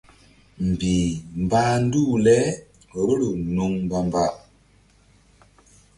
Mbih 0.69 1.07
mbah 1.43 1.71
nduh 1.83 2.13
le 2.25 2.37
vboro 2.93 3.29
nuŋ 3.55 3.71
mbamba. 3.85 4.25